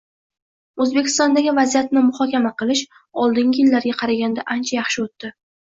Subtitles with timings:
[0.85, 2.83] O'zbekistondagi vaziyatni muhokama qilish
[3.27, 5.35] oldingi yillarga qaraganda ancha yaxshi o'tdi.